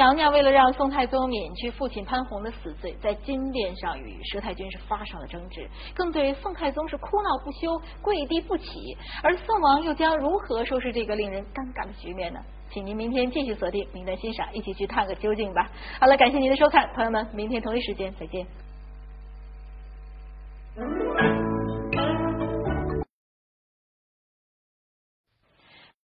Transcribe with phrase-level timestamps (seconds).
[0.00, 8.96] 娘娘为了让宋太宗免去父亲潘宏的死罪，在金殿上与佘太君是发生了争执，更对宋太宗是哭闹不休、跪地不起。
[9.22, 12.40] 而宋王又将如何收拾这个令人尴尬的局面呢？
[12.70, 15.70] 请您明天继续锁定《名单欣赏》，一起去探个究竟吧。
[16.00, 18.46] 好了，感谢您的收看，朋友们，明天同一时间再见。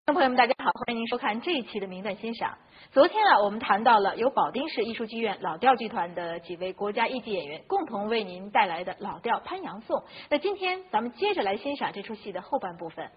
[0.07, 2.51] 众朋友们，大家好，欢迎您收看这一期的《名段欣赏》。
[2.93, 9.99] 昨天啊，我们谈到了由保定市艺术剧院老调剧团的几位国家一级演员共同为您带来的老调《潘阳颂》。
[10.31, 13.11] 那今天咱们接着来欣赏这出戏的后半部分。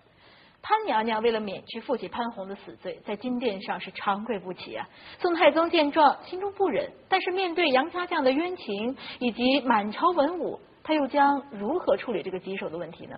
[0.63, 4.89] 潘娘娘为了免去父亲潘宏的死罪，在金殿上是长跪不起啊。
[5.19, 13.15] 宋太宗见状，心中不忍，但是面对杨家将的冤情以及满朝文武，他又将如何处理这个棘手的问题呢？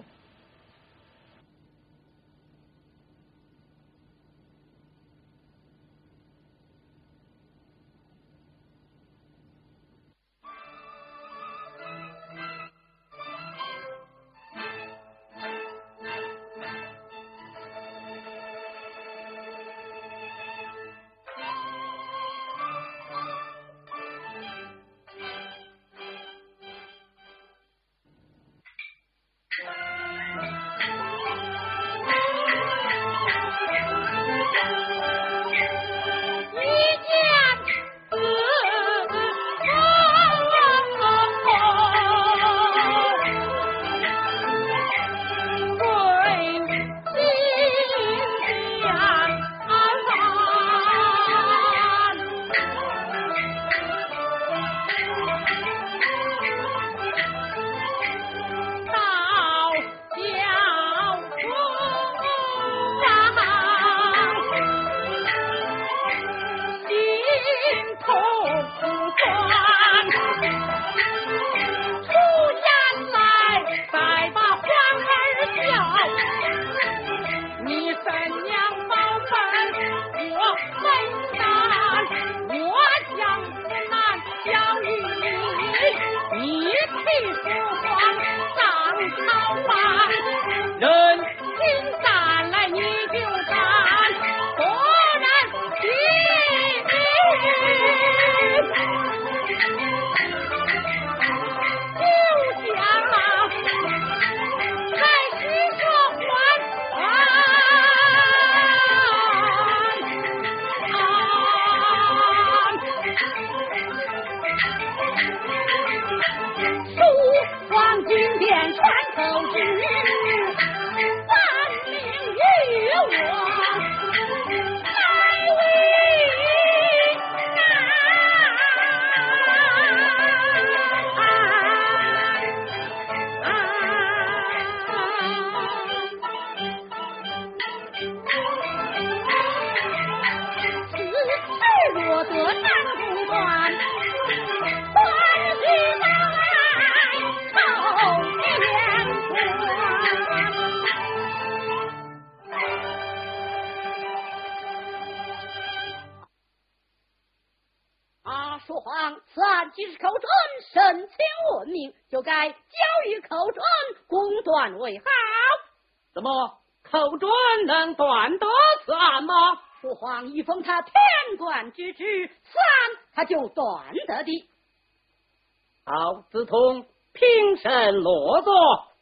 [177.92, 178.54] 平身落座。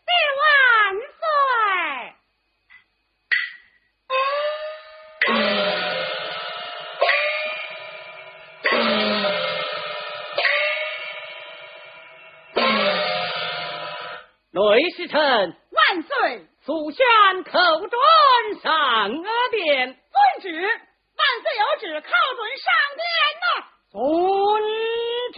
[0.06, 1.30] 爹万岁！
[14.52, 15.20] 内侍臣
[15.70, 16.48] 万岁！
[16.66, 17.06] 速宣
[17.44, 17.52] 口
[17.88, 18.00] 准
[18.64, 19.96] 上殿。
[20.12, 20.50] 遵旨。
[20.60, 23.04] 万岁有旨，靠准上殿
[23.44, 23.46] 呐。
[23.92, 24.00] 遵
[25.34, 25.38] 旨。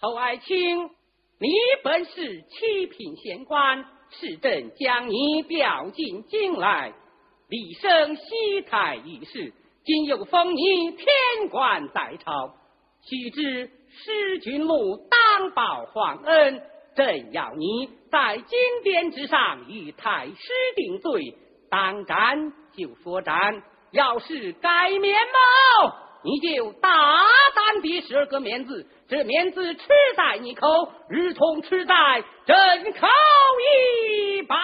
[0.00, 0.90] 寇爱卿，
[1.40, 1.48] 你
[1.82, 6.92] 本是七品县官，是朕将你调进京来，
[7.48, 9.52] 立升西台御史，
[9.84, 12.54] 今又封你天官在朝，
[13.02, 16.62] 须知失君禄，当报皇恩。
[16.94, 21.34] 朕要你在金殿之上与太师定罪，
[21.70, 26.07] 当斩就说斩，要是改面貌。
[26.24, 26.90] 你就大
[27.54, 31.94] 胆的十二个面子，这面子吃在你口，如同吃在
[32.44, 33.06] 朕口
[33.60, 34.58] 一般。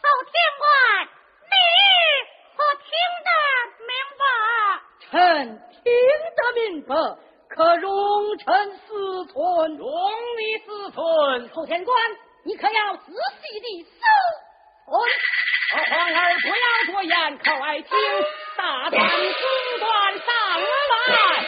[0.00, 0.66] 侯天官，
[1.44, 1.54] 你
[2.56, 2.88] 可听
[3.26, 3.30] 得
[3.84, 4.24] 明白？
[5.10, 5.12] 臣
[5.84, 5.84] 听
[6.36, 6.94] 得明白，
[7.50, 8.46] 可容臣
[8.78, 9.86] 思忖，容
[10.38, 11.48] 你思忖。
[11.52, 11.94] 侯天官，
[12.44, 14.00] 你可要仔细的思
[14.86, 14.90] 忖。
[14.90, 14.96] 皇
[16.14, 16.54] 儿不要
[16.94, 17.92] 多言，可爱听。
[18.58, 19.08] 大胆中
[19.78, 19.88] 断
[20.18, 20.34] 上
[20.90, 21.46] 来。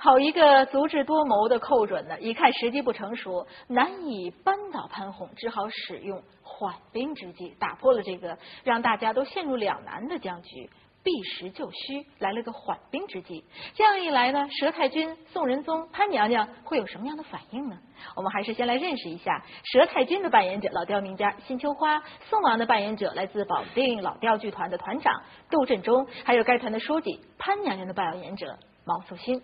[0.10, 2.20] 好一个足智多谋的寇准呢！
[2.20, 10.68] 一看时机不成熟，难以扳倒潘宏，只好使用缓兵之计，打破了这个让大家都陷入两难的僵局。
[11.04, 13.46] 避实就虚，来了个缓兵之计。
[13.76, 17.78] 这样一来呢，佘太君、宋仁宗、潘娘娘会有什么样的反应呢？
[18.16, 29.40] 我们还是先来认识一下佘太君的扮演者老调名家辛秋花，宋王的扮演者来自保定老调剧团的团长杜振中，还有该团的书记潘娘娘的扮演者毛素新。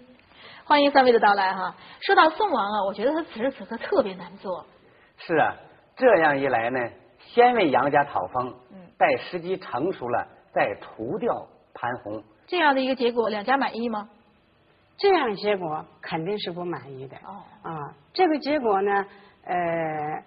[0.68, 1.76] 欢迎三位的到来哈。
[2.02, 4.66] 说到宋王啊，我觉得他此时此刻特别难做。
[5.18, 5.56] 是啊，
[5.96, 6.80] 这样一来呢，
[7.20, 8.52] 先为杨家讨封，
[8.98, 10.28] 待时机成熟了。
[10.52, 14.10] 再除掉潘宏，这样的一个结果，两家满意吗？
[14.98, 17.18] 这样的结果肯定是不满意的。
[17.18, 19.06] 哦，啊，这个结果呢，
[19.44, 20.24] 呃，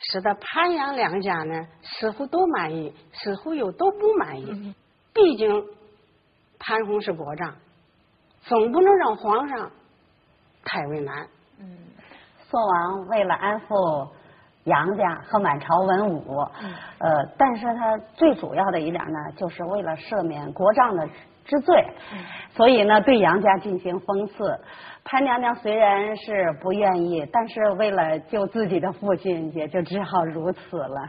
[0.00, 4.74] 使得潘杨两家呢似乎都满意，似乎又都不满意。
[5.14, 5.64] 毕竟
[6.58, 7.54] 潘宏是国丈，
[8.42, 9.70] 总不能让皇上
[10.64, 11.26] 太为难。
[11.60, 11.78] 嗯，
[12.48, 14.08] 宋王为了安抚。
[14.64, 16.38] 杨家和满朝文武，
[16.98, 21.08] 呃，但是他最主要的一点呢，就是为了赦免国丈的
[21.46, 21.82] 之罪，
[22.50, 24.60] 所以呢，对杨家进行封赐。
[25.02, 31.08] 潘娘娘虽然是不愿意，但是为了救自己的父亲，也就只好如此了。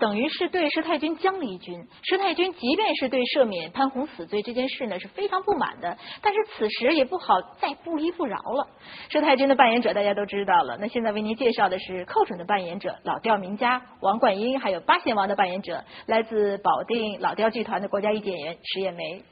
[0.00, 1.86] 等于是对佘太君将了一军。
[2.02, 8.66] 佘太君即便是对赦免潘洪死罪这件事呢是非常不满的，但是此时也不好再不依不饶了。
[9.10, 19.22] 佘太君的扮演者大家都知道了，那现在为您介绍的是寇准的扮演者老调名家王冠英，还有八贤王的扮演者来自保定老调剧团的国家一级演员石艳梅。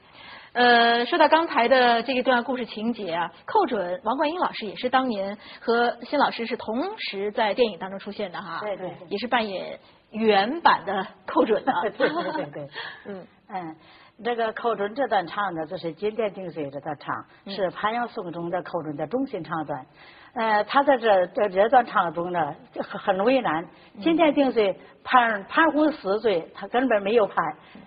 [0.58, 9.78] 呃，说到刚才的这一段故事情节啊，寇准王冠英老师也是当年和辛老师是同时在电影当中出现的哈，对对，也是扮演
[10.10, 12.68] 原版的寇准的，对对对对，
[13.06, 13.76] 嗯 嗯，
[14.24, 19.86] 这个寇准这段唱的就是《金殿定罪》这段唱，是潘阳颂中的寇准的中心唱段。
[20.34, 23.68] 呃，他在这这这段唱中呢，很很为难。
[24.00, 27.36] 金殿定罪判潘洪死罪，他根本没有判，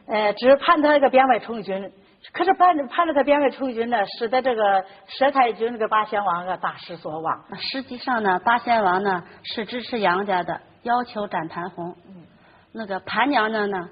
[0.07, 1.91] 呃，只判他一个编外充军。
[2.33, 4.85] 可是判判了他编外充军呢，使得这个
[5.19, 7.43] 佘太君这个八贤王啊大失所望。
[7.57, 11.95] 实际上呢，八贤王呢是支持杨家的，要求斩潘洪。
[12.07, 12.25] 嗯。
[12.73, 13.89] 那个潘娘娘呢，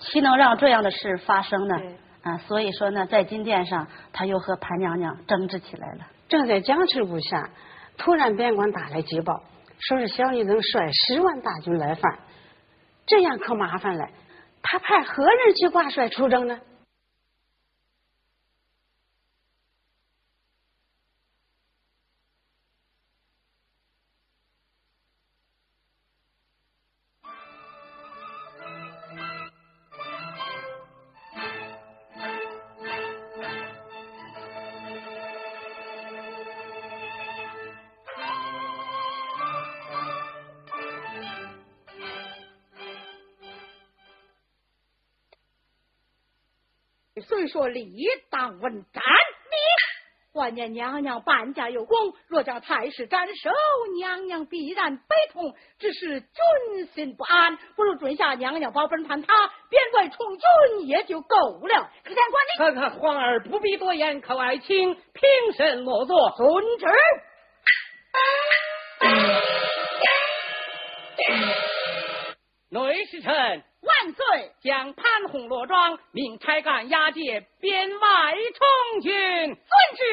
[0.00, 1.76] 岂能让这样的事发生呢？
[2.22, 6.06] 啊，所以说呢，在金殿上，他又和潘娘娘争执起来了。
[6.28, 7.50] 正在僵持不下，
[7.98, 9.42] 突然边关打来急报，
[9.78, 12.18] 说是萧玉能率十万大军来犯，
[13.04, 14.08] 这样可麻烦了。
[14.62, 16.58] 他派何人去挂帅出征呢？
[47.22, 47.94] 虽说理
[48.28, 49.56] 当问斩你，
[50.32, 51.96] 万年娘娘半家有功，
[52.26, 53.50] 若将太师斩首，
[53.96, 55.54] 娘娘必然悲痛。
[55.78, 59.32] 只是军心不安，不如准下娘娘保本判他，
[59.70, 61.88] 编外充军也就够了。
[62.02, 66.86] 可见官你，看看皇儿不必多言，可爱卿平身落座，遵旨。
[72.70, 73.62] 内侍臣
[74.04, 78.34] 万岁，将潘洪罗庄，命差干押解边外
[78.92, 79.10] 充军。
[79.14, 79.56] 遵
[79.96, 80.04] 旨。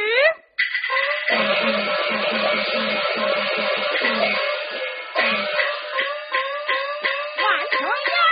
[7.36, 8.24] 万岁呀！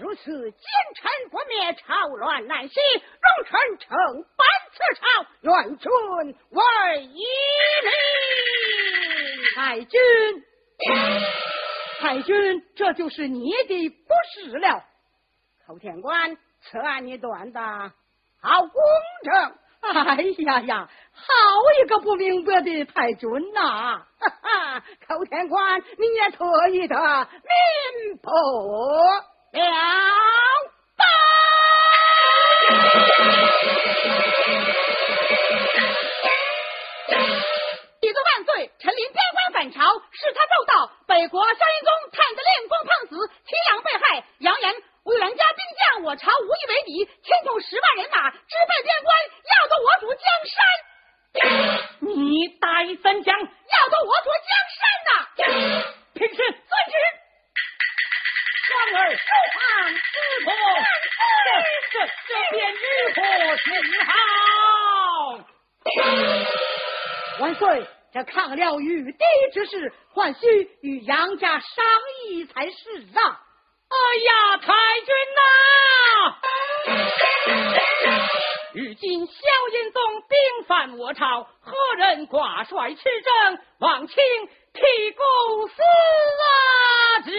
[0.00, 0.60] 如此奸
[0.96, 3.96] 臣不灭，朝乱难息，容臣承
[4.36, 5.06] 办此朝，
[5.42, 5.88] 愿君
[6.50, 7.22] 为一
[7.84, 7.92] 命。
[9.54, 9.98] 太君。
[12.00, 14.84] 太君，这就是你的不是了。
[15.66, 17.60] 寇天官，此案你断的
[18.40, 18.70] 好公
[19.24, 19.58] 正。
[19.80, 21.24] 哎呀呀，好
[21.82, 24.06] 一个不明白的太君呐！
[24.18, 29.24] 哈哈，寇天官，你也特意的明白了
[38.00, 39.82] 帝祖万岁，臣领边关返朝，
[40.12, 41.56] 视他奏道：北国萧云
[41.88, 43.16] 宗探子令公胖子
[43.48, 48.36] 齐阳被害，扬言为人家兵将，我朝无以为敌，牵动十万人马，直
[48.68, 49.16] 奔边关，
[49.48, 50.60] 要夺我主江山。
[52.12, 53.40] 你大意怎讲？
[53.40, 55.10] 要夺我主江山呐！
[56.12, 56.52] 平身，遵
[56.92, 56.94] 旨。
[58.68, 59.58] 皇儿受判
[59.96, 60.46] 知错，
[61.32, 61.48] 这
[61.90, 61.96] 这
[62.28, 63.18] 这便如何
[63.56, 63.66] 是
[64.04, 64.12] 好？
[67.40, 67.64] 万岁，
[68.18, 69.18] 这抗了玉帝
[69.54, 71.84] 之事，还需与杨家商
[72.26, 72.74] 议才是
[73.14, 73.40] 啊！
[73.88, 74.72] 哎呀，太
[75.06, 75.40] 君呐！
[78.74, 79.32] 如今萧
[79.72, 83.60] 延宗兵犯我朝，何人挂帅持政？
[83.78, 85.74] 望请提公司
[87.24, 87.30] 旨。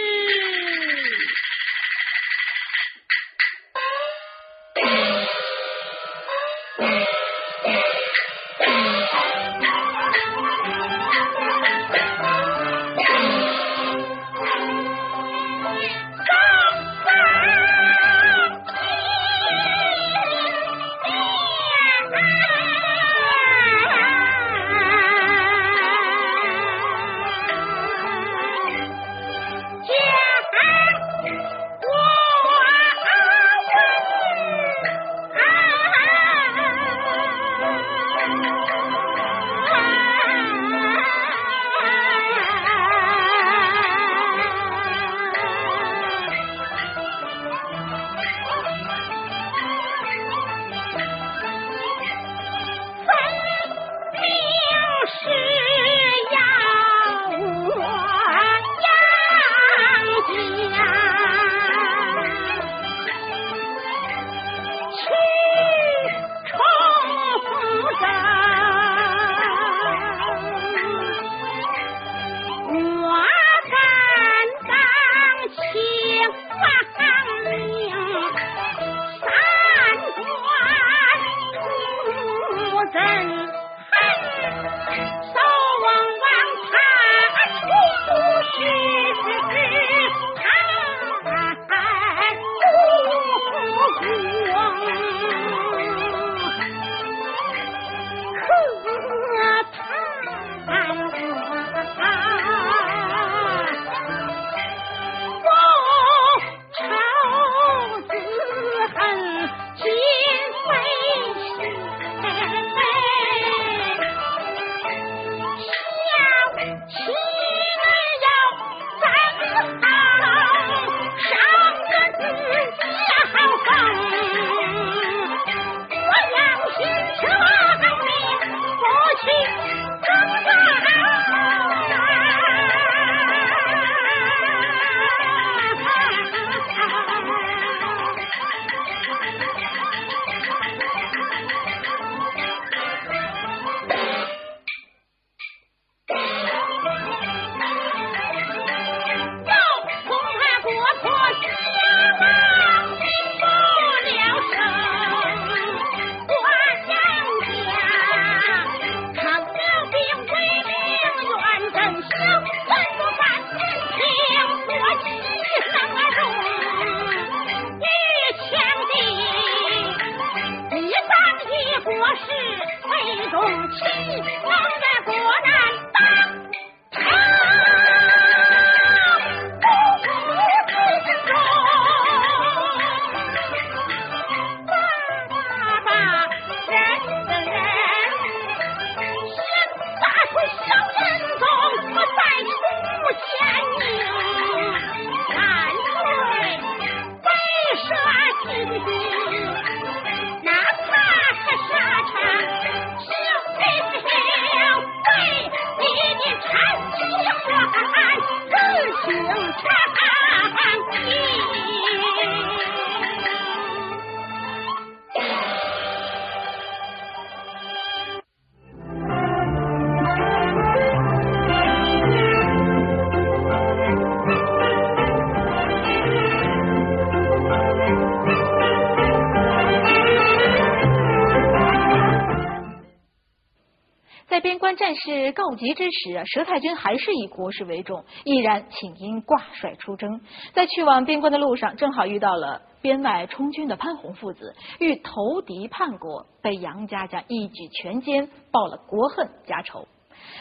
[234.75, 240.21] 战事告急之时啊，佘太君还是以国事为重，毅然请缨挂帅出征。
[240.53, 249.87] 在去往边关的路上，正好遇到了边外充军的潘洪父子，欲投敌叛国，被杨家家一举全歼，报了国恨家仇。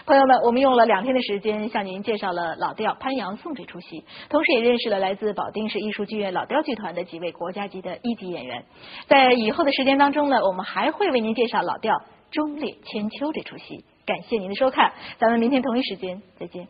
[0.06, 8.64] 朋友们，我们用了两天的时间向您介绍了老调潘阳送这出戏，同时也认识了来自保定市艺术剧院老调剧团的几位国家级的一级演员。
[9.06, 11.94] 在以后的时间当中呢，我们还会为您介绍老调
[12.30, 13.84] 忠烈千秋这出戏。
[14.08, 16.66] 感谢您的收看咱们明天同一时间再见。